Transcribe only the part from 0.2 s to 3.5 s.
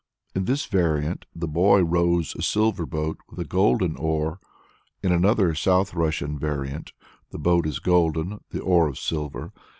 In this variant the boy rows a silver boat with a